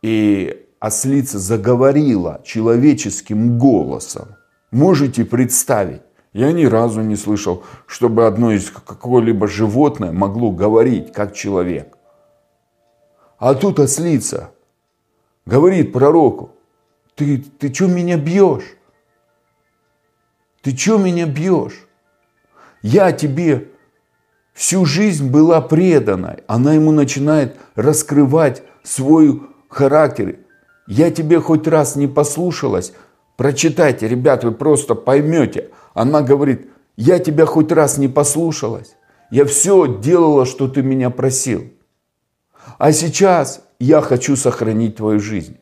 и 0.03 0.67
ослица 0.81 1.39
заговорила 1.39 2.41
человеческим 2.45 3.59
голосом. 3.61 4.35
Можете 4.73 5.25
представить? 5.25 6.03
Я 6.33 6.51
ни 6.51 6.65
разу 6.65 7.03
не 7.03 7.15
слышал, 7.15 7.63
чтобы 7.87 8.27
одно 8.27 8.51
из 8.51 8.71
какое-либо 8.71 9.47
животное 9.47 10.11
могло 10.11 10.51
говорить, 10.51 11.13
как 11.13 11.33
человек. 11.33 11.97
А 13.39 13.55
тут 13.55 13.79
ослица 13.79 14.51
говорит 15.47 15.93
пророку, 15.93 16.57
ты, 17.19 17.39
ты 17.59 17.75
что 17.75 17.89
меня 17.89 18.17
бьешь? 18.17 18.77
Ты 20.63 20.77
что 20.77 20.99
меня 20.99 21.27
бьешь? 21.27 21.87
Я 22.81 23.11
тебе 23.11 23.69
всю 24.55 24.85
жизнь 24.85 25.29
была 25.29 25.61
предана. 25.61 26.37
Она 26.47 26.75
ему 26.75 26.93
начинает 26.93 27.57
раскрывать 27.75 28.63
свой 28.85 29.43
характер. 29.69 30.39
Я 30.87 31.11
тебе 31.11 31.41
хоть 31.41 31.67
раз 31.67 31.97
не 31.97 32.07
послушалась. 32.07 32.93
Прочитайте, 33.37 34.07
ребят, 34.07 34.45
вы 34.45 34.53
просто 34.53 34.95
поймете. 34.95 35.71
Она 35.95 36.23
говорит, 36.23 36.71
я 36.97 37.19
тебя 37.19 37.47
хоть 37.47 37.73
раз 37.73 37.99
не 37.99 38.07
послушалась. 38.07 38.95
Я 39.33 39.45
все 39.45 39.99
делала, 40.01 40.47
что 40.47 40.69
ты 40.69 40.83
меня 40.83 41.11
просил. 41.11 41.65
А 42.79 42.93
сейчас 42.93 43.65
я 43.81 44.03
хочу 44.03 44.37
сохранить 44.37 44.97
твою 44.97 45.19
жизнь. 45.19 45.59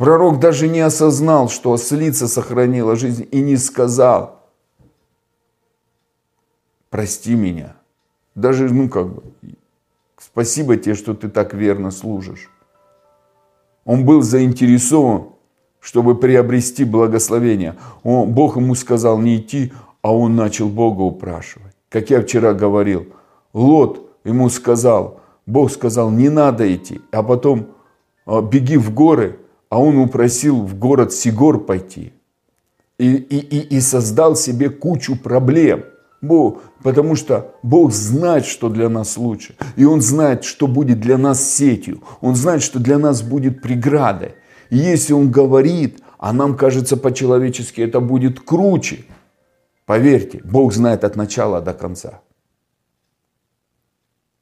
Пророк 0.00 0.38
даже 0.40 0.66
не 0.66 0.80
осознал, 0.80 1.50
что 1.50 1.72
ослица 1.72 2.26
сохранила 2.26 2.96
жизнь 2.96 3.28
и 3.30 3.42
не 3.42 3.58
сказал, 3.58 4.40
прости 6.88 7.34
меня. 7.34 7.76
Даже, 8.34 8.72
ну 8.72 8.88
как 8.88 9.12
бы, 9.12 9.22
спасибо 10.16 10.78
тебе, 10.78 10.94
что 10.94 11.12
ты 11.12 11.28
так 11.28 11.52
верно 11.52 11.90
служишь. 11.90 12.48
Он 13.84 14.06
был 14.06 14.22
заинтересован, 14.22 15.24
чтобы 15.80 16.14
приобрести 16.14 16.84
благословение. 16.84 17.76
Он, 18.02 18.32
Бог 18.32 18.56
ему 18.56 18.74
сказал 18.76 19.18
не 19.18 19.36
идти, 19.36 19.70
а 20.00 20.16
он 20.16 20.34
начал 20.34 20.70
Бога 20.70 21.02
упрашивать. 21.02 21.76
Как 21.90 22.08
я 22.08 22.22
вчера 22.22 22.54
говорил, 22.54 23.06
Лот 23.52 24.00
ему 24.24 24.48
сказал, 24.48 25.20
Бог 25.44 25.70
сказал, 25.70 26.10
не 26.10 26.30
надо 26.30 26.74
идти, 26.74 27.02
а 27.12 27.22
потом 27.22 27.66
а, 28.24 28.40
беги 28.40 28.78
в 28.78 28.94
горы, 28.94 29.38
а 29.70 29.80
он 29.80 29.96
упросил 29.98 30.62
в 30.62 30.78
город 30.78 31.14
Сигор 31.14 31.64
пойти. 31.64 32.12
И, 32.98 33.14
и, 33.14 33.76
и, 33.76 33.80
создал 33.80 34.36
себе 34.36 34.68
кучу 34.68 35.16
проблем. 35.16 35.84
Бог, 36.20 36.60
потому 36.82 37.16
что 37.16 37.54
Бог 37.62 37.92
знает, 37.92 38.44
что 38.44 38.68
для 38.68 38.90
нас 38.90 39.16
лучше. 39.16 39.54
И 39.76 39.86
Он 39.86 40.02
знает, 40.02 40.44
что 40.44 40.66
будет 40.66 41.00
для 41.00 41.16
нас 41.16 41.42
сетью. 41.50 42.02
Он 42.20 42.34
знает, 42.36 42.62
что 42.62 42.78
для 42.78 42.98
нас 42.98 43.22
будет 43.22 43.62
преградой. 43.62 44.34
И 44.68 44.76
если 44.76 45.14
Он 45.14 45.30
говорит, 45.30 46.02
а 46.18 46.34
нам 46.34 46.58
кажется 46.58 46.98
по-человечески 46.98 47.80
это 47.80 48.00
будет 48.00 48.40
круче, 48.40 49.06
поверьте, 49.86 50.42
Бог 50.44 50.74
знает 50.74 51.04
от 51.04 51.16
начала 51.16 51.62
до 51.62 51.72
конца. 51.72 52.20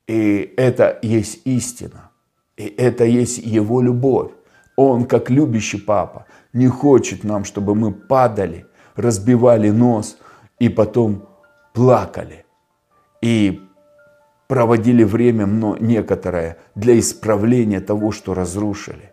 И 0.09 0.53
это 0.57 0.99
есть 1.03 1.43
истина. 1.45 2.11
И 2.57 2.65
это 2.65 3.05
есть 3.05 3.39
Его 3.39 3.81
любовь. 3.81 4.33
Он, 4.81 5.07
как 5.07 5.29
любящий 5.29 5.81
папа, 5.81 6.27
не 6.53 6.69
хочет 6.69 7.25
нам, 7.25 7.45
чтобы 7.45 7.75
мы 7.75 7.93
падали, 7.93 8.65
разбивали 8.95 9.71
нос 9.71 10.19
и 10.61 10.69
потом 10.69 11.29
плакали. 11.75 12.45
И 13.21 13.61
проводили 14.47 15.03
время 15.03 15.47
но 15.47 15.77
некоторое 15.81 16.59
для 16.77 16.97
исправления 16.97 17.81
того, 17.81 18.13
что 18.13 18.35
разрушили. 18.35 19.11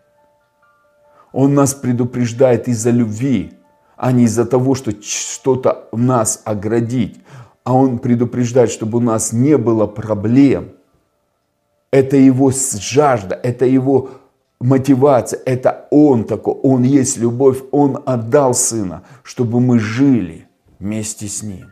Он 1.34 1.56
нас 1.56 1.74
предупреждает 1.74 2.68
из-за 2.68 2.92
любви, 2.92 3.54
а 3.98 4.12
не 4.12 4.26
из-за 4.26 4.46
того, 4.46 4.76
что 4.76 4.92
что-то 5.02 5.90
нас 5.92 6.44
оградить. 6.46 7.22
А 7.64 7.74
Он 7.74 7.98
предупреждает, 7.98 8.70
чтобы 8.70 9.00
у 9.00 9.02
нас 9.02 9.34
не 9.34 9.58
было 9.58 9.88
проблем– 9.88 10.74
это 11.96 12.18
его 12.18 12.52
жажда, 12.52 13.40
это 13.42 13.66
его 13.66 14.10
мотивация, 14.60 15.40
это 15.46 15.88
он 15.92 16.26
такой, 16.26 16.54
он 16.54 16.84
есть 16.84 17.18
любовь, 17.18 17.62
он 17.72 18.02
отдал 18.06 18.54
сына, 18.54 19.04
чтобы 19.24 19.60
мы 19.60 19.80
жили 19.80 20.48
вместе 20.80 21.28
с 21.28 21.44
ним. 21.44 21.72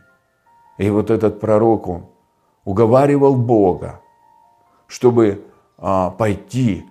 И 0.78 0.90
вот 0.90 1.10
этот 1.10 1.40
пророк, 1.40 1.88
он 1.88 2.06
уговаривал 2.64 3.36
Бога, 3.36 4.00
чтобы 4.86 5.44
а, 5.78 6.10
пойти 6.10 6.84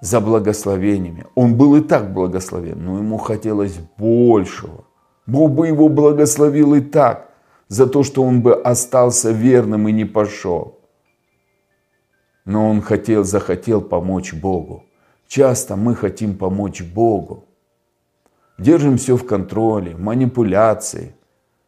за 0.00 0.20
благословениями. 0.20 1.26
Он 1.34 1.54
был 1.54 1.76
и 1.76 1.80
так 1.80 2.12
благословен, 2.12 2.84
но 2.84 2.98
ему 2.98 3.18
хотелось 3.18 3.78
большего. 3.96 4.84
Бог 5.26 5.52
бы 5.52 5.68
его 5.68 5.88
благословил 5.88 6.74
и 6.74 6.80
так, 6.80 7.30
за 7.68 7.86
то, 7.86 8.02
что 8.02 8.22
он 8.22 8.42
бы 8.42 8.54
остался 8.54 9.30
верным 9.30 9.88
и 9.88 9.92
не 9.92 10.04
пошел 10.04 10.78
но 12.44 12.68
он 12.68 12.80
хотел, 12.80 13.24
захотел 13.24 13.80
помочь 13.80 14.34
Богу. 14.34 14.84
Часто 15.34 15.76
мы 15.76 15.94
хотим 15.94 16.36
помочь 16.36 16.82
Богу. 16.82 17.46
Держим 18.58 18.98
все 18.98 19.16
в 19.16 19.24
контроле, 19.26 19.96
манипуляции. 19.96 21.14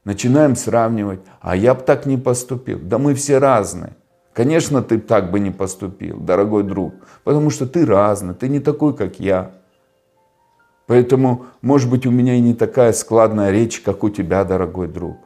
Начинаем 0.04 0.54
сравнивать, 0.54 1.20
а 1.40 1.56
я 1.56 1.72
бы 1.74 1.80
так 1.80 2.04
не 2.04 2.18
поступил. 2.18 2.78
Да 2.78 2.98
мы 2.98 3.14
все 3.14 3.38
разные. 3.38 3.96
Конечно, 4.34 4.82
ты 4.82 4.98
так 4.98 5.30
бы 5.30 5.40
не 5.40 5.50
поступил, 5.50 6.20
дорогой 6.20 6.62
друг, 6.64 6.92
потому 7.24 7.48
что 7.48 7.66
ты 7.66 7.86
разный, 7.86 8.34
ты 8.34 8.50
не 8.50 8.60
такой, 8.60 8.94
как 8.94 9.18
я. 9.18 9.52
Поэтому, 10.86 11.46
может 11.62 11.88
быть, 11.88 12.04
у 12.04 12.10
меня 12.10 12.34
и 12.34 12.42
не 12.42 12.52
такая 12.52 12.92
складная 12.92 13.50
речь, 13.50 13.80
как 13.80 14.04
у 14.04 14.10
тебя, 14.10 14.44
дорогой 14.44 14.88
друг. 14.88 15.16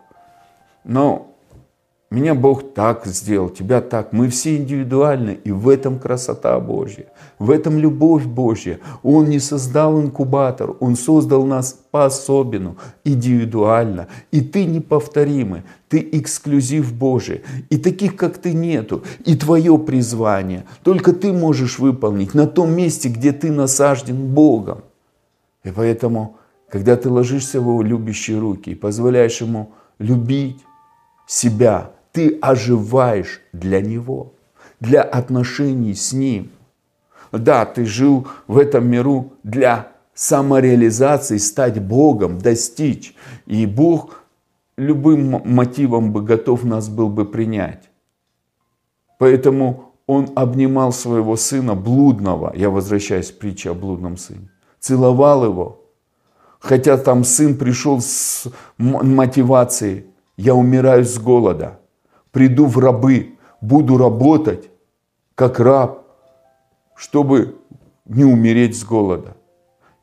Но 0.85 1.27
меня 2.10 2.34
Бог 2.34 2.72
так 2.72 3.04
сделал, 3.04 3.50
тебя 3.50 3.82
так. 3.82 4.14
Мы 4.14 4.30
все 4.30 4.56
индивидуальны, 4.56 5.38
и 5.44 5.52
в 5.52 5.68
этом 5.68 5.98
красота 5.98 6.58
Божья, 6.58 7.04
в 7.38 7.50
этом 7.50 7.76
любовь 7.76 8.24
Божья. 8.24 8.80
Он 9.02 9.28
не 9.28 9.38
создал 9.38 10.00
инкубатор, 10.00 10.74
Он 10.80 10.96
создал 10.96 11.44
нас 11.44 11.78
по-особенному, 11.90 12.78
индивидуально. 13.04 14.08
И 14.30 14.40
ты 14.40 14.64
неповторимый, 14.64 15.64
ты 15.90 16.08
эксклюзив 16.12 16.94
Божий. 16.94 17.42
И 17.68 17.76
таких, 17.76 18.16
как 18.16 18.38
ты, 18.38 18.54
нету. 18.54 19.02
И 19.26 19.36
твое 19.36 19.76
призвание 19.76 20.64
только 20.82 21.12
ты 21.12 21.34
можешь 21.34 21.78
выполнить 21.78 22.32
на 22.32 22.46
том 22.46 22.72
месте, 22.72 23.10
где 23.10 23.32
ты 23.32 23.52
насажден 23.52 24.28
Богом. 24.28 24.78
И 25.62 25.70
поэтому, 25.70 26.38
когда 26.70 26.96
ты 26.96 27.10
ложишься 27.10 27.60
в 27.60 27.64
Его 27.64 27.82
любящие 27.82 28.38
руки 28.38 28.70
и 28.70 28.74
позволяешь 28.74 29.42
Ему 29.42 29.72
любить 29.98 30.64
себя, 31.26 31.90
ты 32.12 32.38
оживаешь 32.40 33.40
для 33.52 33.80
Него, 33.80 34.32
для 34.80 35.02
отношений 35.02 35.94
с 35.94 36.12
Ним. 36.12 36.50
Да, 37.32 37.64
ты 37.66 37.84
жил 37.84 38.26
в 38.46 38.58
этом 38.58 38.88
миру 38.88 39.32
для 39.42 39.92
самореализации, 40.14 41.36
стать 41.36 41.80
Богом, 41.80 42.38
достичь. 42.38 43.14
И 43.46 43.66
Бог 43.66 44.24
любым 44.76 45.42
мотивом 45.44 46.12
бы 46.12 46.22
готов 46.22 46.64
нас 46.64 46.88
был 46.88 47.08
бы 47.08 47.24
принять. 47.24 47.90
Поэтому 49.18 49.92
он 50.06 50.30
обнимал 50.36 50.92
своего 50.92 51.36
сына 51.36 51.74
блудного, 51.74 52.52
я 52.56 52.70
возвращаюсь 52.70 53.30
к 53.30 53.38
притче 53.38 53.70
о 53.70 53.74
блудном 53.74 54.16
сыне, 54.16 54.48
целовал 54.80 55.44
его, 55.44 55.82
хотя 56.60 56.96
там 56.96 57.24
сын 57.24 57.56
пришел 57.56 58.00
с 58.00 58.46
мотивацией, 58.78 60.06
я 60.36 60.54
умираю 60.54 61.04
с 61.04 61.18
голода, 61.18 61.80
приду 62.30 62.66
в 62.66 62.78
рабы, 62.78 63.38
буду 63.61 63.97
работать, 63.97 64.70
как 65.35 65.61
раб, 65.61 66.04
чтобы 66.94 67.56
не 68.04 68.25
умереть 68.25 68.78
с 68.78 68.85
голода. 68.85 69.37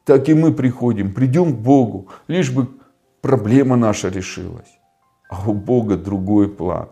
Так 0.05 0.29
и 0.29 0.33
мы 0.33 0.53
приходим, 0.53 1.13
придем 1.13 1.53
к 1.53 1.57
Богу, 1.57 2.09
лишь 2.27 2.51
бы 2.51 2.69
проблема 3.21 3.75
наша 3.75 4.09
решилась. 4.09 4.79
А 5.29 5.49
у 5.49 5.53
Бога 5.53 5.97
другой 5.97 6.47
план. 6.47 6.89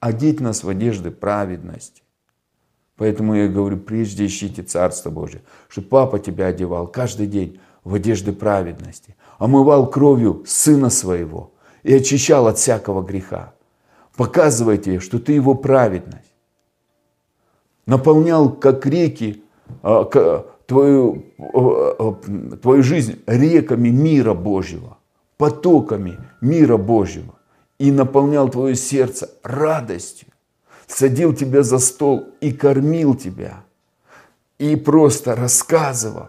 Одеть 0.00 0.40
нас 0.40 0.64
в 0.64 0.68
одежды 0.68 1.10
праведности. 1.10 2.02
Поэтому 2.96 3.34
я 3.34 3.48
говорю, 3.48 3.78
прежде 3.78 4.26
ищите 4.26 4.62
Царство 4.62 5.10
Божие, 5.10 5.42
чтобы 5.68 5.88
папа 5.88 6.18
тебя 6.18 6.46
одевал 6.46 6.86
каждый 6.86 7.26
день 7.26 7.60
в 7.82 7.94
одежды 7.94 8.32
праведности, 8.32 9.16
омывал 9.38 9.90
кровью 9.90 10.44
Сына 10.46 10.90
Своего 10.90 11.52
и 11.82 11.94
очищал 11.94 12.46
от 12.46 12.58
всякого 12.58 13.02
греха. 13.02 13.53
Показывайте, 14.16 15.00
что 15.00 15.18
ты 15.18 15.32
Его 15.32 15.54
праведность. 15.54 16.32
Наполнял, 17.86 18.50
как 18.50 18.86
реки, 18.86 19.42
а, 19.82 20.04
твою, 20.66 21.24
а, 21.38 21.96
а, 21.98 22.56
твою 22.56 22.82
жизнь 22.82 23.20
реками 23.26 23.88
мира 23.88 24.34
Божьего, 24.34 24.98
потоками 25.36 26.18
мира 26.40 26.76
Божьего. 26.76 27.34
И 27.78 27.90
наполнял 27.90 28.48
твое 28.48 28.76
сердце 28.76 29.30
радостью. 29.42 30.28
Садил 30.86 31.34
тебя 31.34 31.62
за 31.62 31.78
стол 31.78 32.28
и 32.40 32.52
кормил 32.52 33.14
тебя. 33.16 33.64
И 34.58 34.76
просто 34.76 35.34
рассказывал, 35.34 36.28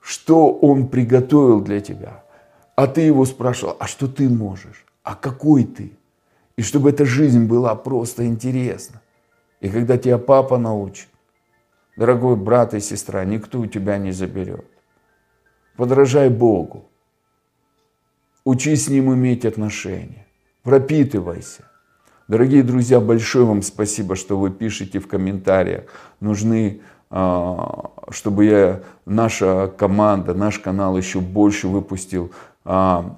что 0.00 0.52
Он 0.52 0.88
приготовил 0.88 1.62
для 1.62 1.80
тебя. 1.80 2.22
А 2.76 2.86
ты 2.86 3.00
его 3.00 3.24
спрашивал, 3.24 3.76
а 3.80 3.86
что 3.86 4.06
ты 4.08 4.28
можешь? 4.28 4.84
А 5.02 5.14
какой 5.14 5.64
ты? 5.64 5.92
И 6.58 6.62
чтобы 6.62 6.90
эта 6.90 7.04
жизнь 7.04 7.46
была 7.46 7.76
просто 7.76 8.26
интересна. 8.26 9.00
И 9.60 9.68
когда 9.68 9.96
тебя 9.96 10.18
папа 10.18 10.58
научит, 10.58 11.06
дорогой 11.96 12.34
брат 12.34 12.74
и 12.74 12.80
сестра, 12.80 13.24
никто 13.24 13.60
у 13.60 13.66
тебя 13.66 13.96
не 13.96 14.10
заберет. 14.10 14.66
Подражай 15.76 16.28
Богу. 16.28 16.88
Учись 18.44 18.86
с 18.86 18.88
Ним 18.88 19.14
иметь 19.14 19.44
отношения. 19.44 20.26
Пропитывайся. 20.64 21.62
Дорогие 22.26 22.64
друзья, 22.64 22.98
большое 22.98 23.44
вам 23.44 23.62
спасибо, 23.62 24.16
что 24.16 24.36
вы 24.36 24.50
пишете 24.50 24.98
в 24.98 25.06
комментариях. 25.06 25.84
Нужны, 26.18 26.80
а, 27.08 27.92
чтобы 28.10 28.46
я, 28.46 28.82
наша 29.06 29.72
команда, 29.78 30.34
наш 30.34 30.58
канал 30.58 30.96
еще 30.96 31.20
больше 31.20 31.68
выпустил 31.68 32.32
а, 32.64 33.16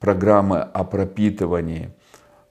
программы 0.00 0.58
о 0.58 0.82
пропитывании. 0.82 1.94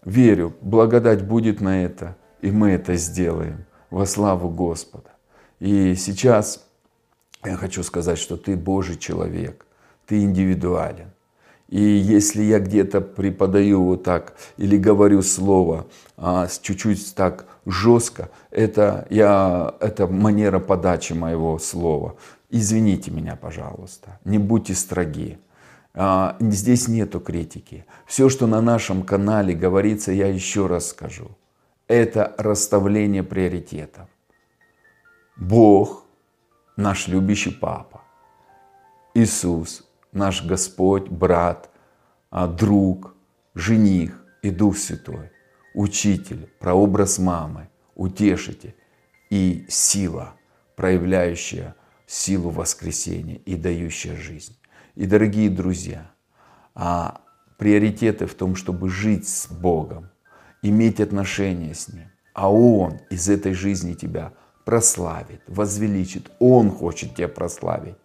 Верю, 0.05 0.53
благодать 0.61 1.25
будет 1.25 1.61
на 1.61 1.83
это, 1.83 2.17
и 2.41 2.51
мы 2.51 2.71
это 2.71 2.95
сделаем 2.95 3.65
во 3.89 4.05
славу 4.05 4.49
Господа. 4.49 5.11
И 5.59 5.95
сейчас 5.95 6.65
я 7.45 7.55
хочу 7.55 7.83
сказать, 7.83 8.17
что 8.17 8.37
ты 8.37 8.55
Божий 8.55 8.97
человек, 8.97 9.65
ты 10.05 10.21
индивидуален. 10.23 11.11
И 11.69 11.81
если 11.81 12.43
я 12.43 12.59
где-то 12.59 13.01
преподаю 13.01 13.83
вот 13.83 14.03
так 14.03 14.35
или 14.57 14.77
говорю 14.77 15.21
слово 15.21 15.87
а, 16.17 16.47
чуть-чуть 16.47 17.15
так 17.15 17.47
жестко, 17.65 18.29
это, 18.51 19.07
я, 19.09 19.73
это 19.79 20.05
манера 20.05 20.59
подачи 20.59 21.13
моего 21.13 21.57
слова. 21.57 22.15
Извините 22.51 23.09
меня, 23.09 23.35
пожалуйста, 23.35 24.19
не 24.23 24.37
будьте 24.37 24.75
строги. 24.75 25.39
А, 25.95 26.37
здесь 26.39 26.87
нету 26.87 27.19
критики. 27.19 27.85
Все, 28.05 28.29
что 28.29 28.47
на 28.47 28.61
нашем 28.61 29.03
канале 29.03 29.53
говорится, 29.53 30.11
я 30.11 30.27
еще 30.27 30.67
раз 30.67 30.89
скажу. 30.89 31.37
Это 31.87 32.33
расставление 32.37 33.23
приоритетов. 33.23 34.07
Бог, 35.35 36.05
наш 36.77 37.07
любящий 37.07 37.51
Папа, 37.51 38.01
Иисус, 39.13 39.87
наш 40.11 40.43
Господь, 40.43 41.09
брат, 41.09 41.69
а, 42.31 42.47
друг, 42.47 43.15
жених 43.53 44.23
и 44.41 44.49
Дух 44.49 44.77
Святой, 44.77 45.31
учитель, 45.75 46.49
прообраз 46.59 47.19
мамы, 47.19 47.69
утешитель 47.95 48.75
и 49.29 49.65
сила, 49.69 50.33
проявляющая 50.75 51.75
силу 52.07 52.49
воскресения 52.49 53.37
и 53.45 53.55
дающая 53.55 54.15
жизнь. 54.15 54.55
И, 54.95 55.07
дорогие 55.07 55.49
друзья, 55.49 56.11
а 56.75 57.21
приоритеты 57.57 58.27
в 58.27 58.35
том, 58.35 58.55
чтобы 58.55 58.89
жить 58.89 59.27
с 59.27 59.47
Богом, 59.47 60.09
иметь 60.61 60.99
отношения 60.99 61.73
с 61.73 61.87
Ним, 61.87 62.11
а 62.33 62.51
Он 62.51 62.99
из 63.09 63.27
этой 63.27 63.53
жизни 63.53 63.93
тебя 63.93 64.33
прославит, 64.65 65.41
возвеличит. 65.47 66.31
Он 66.39 66.69
хочет 66.69 67.15
тебя 67.15 67.27
прославить. 67.27 67.95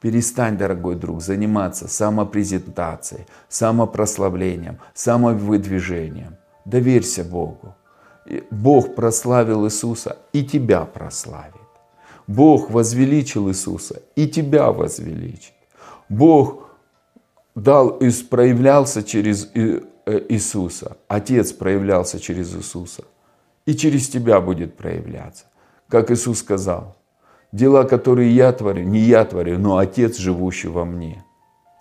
Перестань, 0.00 0.58
дорогой 0.58 0.96
друг, 0.96 1.22
заниматься 1.22 1.88
самопрезентацией, 1.88 3.26
самопрославлением, 3.48 4.78
самовыдвижением. 4.92 6.36
Доверься 6.66 7.24
Богу. 7.24 7.74
Бог 8.50 8.94
прославил 8.94 9.66
Иисуса 9.66 10.18
и 10.32 10.44
тебя 10.44 10.84
прославит. 10.84 11.54
Бог 12.26 12.70
возвеличил 12.70 13.48
Иисуса 13.48 14.02
и 14.14 14.28
тебя 14.28 14.70
возвеличит. 14.72 15.54
Бог 16.08 16.70
дал, 17.54 18.00
проявлялся 18.30 19.02
через 19.02 19.50
э, 19.54 19.80
Иисуса. 20.28 20.96
Отец 21.08 21.52
проявлялся 21.52 22.20
через 22.20 22.54
Иисуса. 22.54 23.04
И 23.66 23.74
через 23.74 24.08
тебя 24.08 24.40
будет 24.40 24.76
проявляться. 24.76 25.46
Как 25.88 26.10
Иисус 26.10 26.40
сказал, 26.40 26.96
дела, 27.52 27.84
которые 27.84 28.34
я 28.34 28.52
творю, 28.52 28.82
не 28.82 29.00
я 29.00 29.24
творю, 29.24 29.58
но 29.58 29.78
Отец, 29.78 30.18
живущий 30.18 30.68
во 30.68 30.84
мне. 30.84 31.24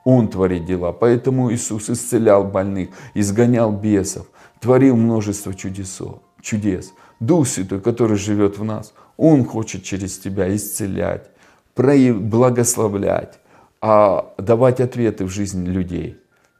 Он 0.05 0.27
творит 0.27 0.65
дела. 0.65 0.91
Поэтому 0.91 1.51
Иисус 1.51 1.89
исцелял 1.89 2.43
больных, 2.43 2.89
изгонял 3.13 3.71
бесов, 3.71 4.27
творил 4.59 4.95
множество 4.95 5.53
чудесов, 5.53 6.19
чудес. 6.41 6.93
Дух 7.19 7.47
Святой, 7.47 7.79
который 7.79 8.17
живет 8.17 8.57
в 8.57 8.63
нас, 8.63 8.93
Он 9.17 9.45
хочет 9.45 9.83
через 9.83 10.17
тебя 10.17 10.53
исцелять, 10.53 11.29
благословлять, 11.75 13.39
а 13.85 14.33
давать 14.37 14.79
ответы 14.79 15.25
в 15.25 15.29
жизнь 15.29 15.65
людей. 15.65 16.17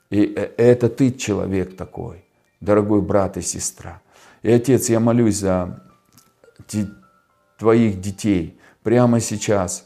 И 0.09 0.33
э, 0.36 0.49
это 0.57 0.89
ты 0.89 1.09
человек 1.09 1.77
такой, 1.77 2.25
дорогой 2.59 3.01
брат 3.01 3.38
и 3.38 3.41
сестра. 3.41 4.01
И, 4.41 4.51
Отец, 4.51 4.89
я 4.89 4.99
молюсь 4.99 5.38
за 5.38 5.81
твоих 7.57 8.01
детей 8.01 8.59
прямо 8.83 9.21
сейчас 9.21 9.86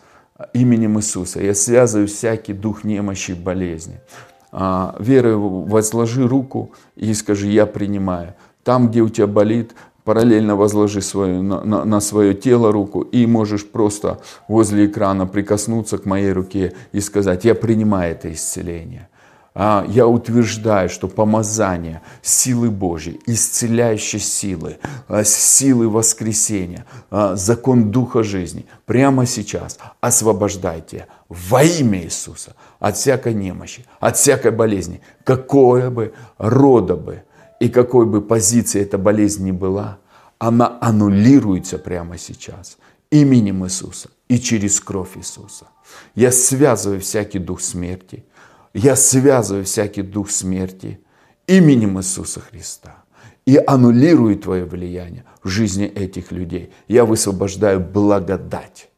именем 0.52 0.98
Иисуса. 0.98 1.40
Я 1.40 1.54
связываю 1.54 2.08
всякий 2.08 2.54
дух 2.54 2.84
немощи 2.84 3.32
и 3.32 3.36
болезни. 3.36 4.02
А, 4.52 4.96
верой 4.98 5.36
возложи 5.36 6.28
руку 6.28 6.72
и 6.96 7.14
скажи, 7.14 7.50
я 7.50 7.68
принимаю. 7.68 8.34
Там, 8.64 8.90
где 8.90 9.02
у 9.02 9.10
тебя 9.10 9.28
болит, 9.28 9.76
параллельно 10.08 10.56
возложи 10.56 11.02
свою, 11.02 11.44
на, 11.44 11.66
на, 11.66 11.84
на 11.84 12.00
свое 12.00 12.34
тело 12.34 12.72
руку 12.72 13.02
и 13.02 13.28
можешь 13.28 13.66
просто 13.66 14.22
возле 14.48 14.86
экрана 14.86 15.28
прикоснуться 15.28 15.98
к 15.98 16.06
моей 16.06 16.32
руке 16.32 16.74
и 16.94 17.02
сказать, 17.02 17.44
я 17.44 17.54
принимаю 17.54 18.14
это 18.14 18.32
исцеление. 18.32 19.10
А, 19.54 19.86
я 19.90 20.08
утверждаю, 20.08 20.88
что 20.88 21.10
помазание 21.10 22.02
силы 22.22 22.70
Божьей, 22.70 23.20
исцеляющей 23.26 24.20
силы, 24.20 24.78
а, 25.10 25.26
силы 25.26 25.90
воскресения, 25.90 26.86
а, 27.12 27.36
закон 27.36 27.92
Духа 27.92 28.24
жизни 28.24 28.66
прямо 28.86 29.26
сейчас 29.26 29.78
освобождайте 30.00 31.08
во 31.28 31.64
имя 31.64 32.02
Иисуса 32.02 32.56
от 32.80 32.96
всякой 32.96 33.34
немощи, 33.34 33.86
от 34.00 34.16
всякой 34.16 34.52
болезни, 34.52 35.02
какое 35.26 35.90
бы 35.90 36.14
рода 36.38 36.96
бы 36.96 37.24
и 37.60 37.70
какой 37.70 38.06
бы 38.06 38.22
позиции 38.22 38.82
эта 38.82 38.98
болезнь 38.98 39.46
ни 39.46 39.52
была, 39.52 40.00
она 40.40 40.78
аннулируется 40.82 41.78
прямо 41.78 42.18
сейчас 42.18 42.78
именем 43.10 43.66
Иисуса 43.66 44.10
и 44.28 44.38
через 44.38 44.80
кровь 44.80 45.18
Иисуса. 45.18 45.68
Я 46.16 46.32
связываю 46.32 47.00
всякий 47.00 47.40
дух 47.40 47.62
смерти, 47.62 48.26
я 48.74 48.96
связываю 48.96 49.66
всякий 49.66 50.02
дух 50.02 50.30
смерти 50.30 51.00
именем 51.48 51.98
Иисуса 52.00 52.42
Христа 52.42 53.04
и 53.46 53.58
аннулирую 53.66 54.38
твое 54.38 54.66
влияние 54.66 55.24
в 55.42 55.48
жизни 55.48 55.86
этих 55.86 56.32
людей. 56.32 56.72
Я 56.88 57.06
высвобождаю 57.06 57.80
благодать 57.80 58.90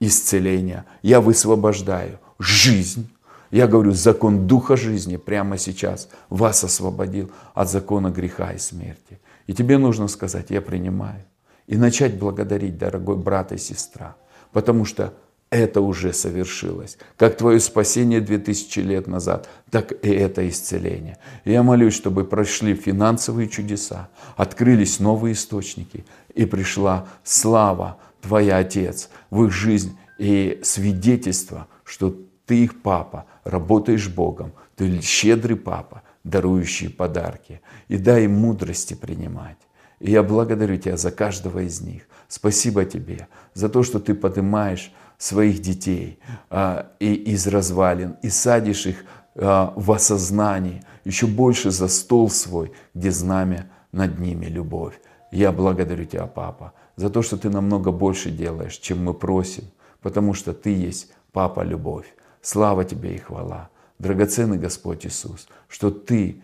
исцеление. 0.00 0.84
Я 1.02 1.20
высвобождаю 1.20 2.18
жизнь. 2.38 3.08
Я 3.52 3.66
говорю, 3.68 3.92
закон 3.92 4.46
Духа 4.46 4.76
жизни 4.76 5.18
прямо 5.18 5.58
сейчас 5.58 6.08
вас 6.30 6.64
освободил 6.64 7.30
от 7.52 7.70
закона 7.70 8.08
греха 8.10 8.52
и 8.52 8.58
смерти. 8.58 9.20
И 9.46 9.52
тебе 9.52 9.76
нужно 9.76 10.08
сказать, 10.08 10.46
я 10.48 10.62
принимаю. 10.62 11.22
И 11.66 11.76
начать 11.76 12.18
благодарить, 12.18 12.78
дорогой 12.78 13.16
брат 13.16 13.52
и 13.52 13.58
сестра. 13.58 14.16
Потому 14.52 14.86
что 14.86 15.12
это 15.50 15.82
уже 15.82 16.14
совершилось. 16.14 16.96
Как 17.18 17.36
твое 17.36 17.60
спасение 17.60 18.22
2000 18.22 18.80
лет 18.80 19.06
назад, 19.06 19.50
так 19.70 19.92
и 20.02 20.08
это 20.08 20.48
исцеление. 20.48 21.18
И 21.44 21.52
я 21.52 21.62
молюсь, 21.62 21.92
чтобы 21.92 22.24
прошли 22.24 22.74
финансовые 22.74 23.48
чудеса, 23.48 24.08
открылись 24.34 24.98
новые 24.98 25.34
источники, 25.34 26.06
и 26.34 26.46
пришла 26.46 27.06
слава 27.22 27.98
Твоя, 28.22 28.56
Отец, 28.56 29.10
в 29.28 29.44
их 29.44 29.52
жизнь 29.52 29.98
и 30.16 30.58
свидетельство, 30.62 31.66
что 31.84 32.16
Ты 32.46 32.64
их 32.64 32.82
папа, 32.82 33.26
работаешь 33.44 34.08
Богом, 34.08 34.52
Ты 34.76 35.00
щедрый 35.00 35.56
папа, 35.56 36.02
дарующий 36.24 36.88
подарки. 36.88 37.60
И 37.88 37.98
дай 37.98 38.24
им 38.24 38.34
мудрости 38.34 38.94
принимать. 38.94 39.58
И 40.00 40.10
я 40.10 40.22
благодарю 40.22 40.76
Тебя 40.76 40.96
за 40.96 41.10
каждого 41.10 41.60
из 41.60 41.80
них. 41.80 42.02
Спасибо 42.28 42.84
Тебе 42.84 43.28
за 43.54 43.68
то, 43.68 43.82
что 43.82 44.00
Ты 44.00 44.14
поднимаешь 44.14 44.92
своих 45.18 45.60
детей 45.60 46.18
а, 46.50 46.90
и 46.98 47.14
из 47.14 47.46
развалин, 47.46 48.16
и 48.22 48.28
садишь 48.28 48.86
их 48.86 49.04
а, 49.36 49.72
в 49.76 49.92
осознании, 49.92 50.82
еще 51.04 51.26
больше 51.26 51.70
за 51.70 51.88
стол 51.88 52.28
свой, 52.28 52.72
где 52.94 53.12
знамя 53.12 53.70
над 53.92 54.18
ними 54.18 54.46
любовь. 54.46 55.00
Я 55.30 55.52
благодарю 55.52 56.04
Тебя, 56.04 56.26
Папа, 56.26 56.72
за 56.96 57.08
то, 57.08 57.22
что 57.22 57.36
Ты 57.36 57.50
намного 57.50 57.92
больше 57.92 58.30
делаешь, 58.30 58.76
чем 58.78 59.04
мы 59.04 59.14
просим, 59.14 59.64
потому 60.00 60.34
что 60.34 60.52
Ты 60.52 60.74
есть 60.74 61.12
Папа 61.32 61.60
Любовь. 61.60 62.12
Слава 62.42 62.84
Тебе 62.84 63.14
и 63.14 63.18
хвала. 63.18 63.70
Драгоценный 63.98 64.58
Господь 64.58 65.06
Иисус, 65.06 65.46
что 65.68 65.90
Ты 65.90 66.42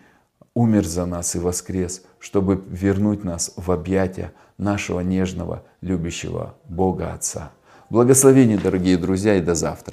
умер 0.53 0.85
за 0.85 1.05
нас 1.05 1.35
и 1.35 1.39
воскрес, 1.39 2.03
чтобы 2.19 2.63
вернуть 2.67 3.25
нас 3.25 3.51
в 3.57 3.69
объятия 3.69 4.31
нашего 4.57 5.01
нежного, 5.01 5.63
любящего 5.81 6.55
Бога 6.69 7.13
Отца. 7.13 7.51
Благословений, 7.89 8.57
дорогие 8.57 8.97
друзья, 8.97 9.35
и 9.35 9.41
до 9.41 9.55
завтра. 9.55 9.87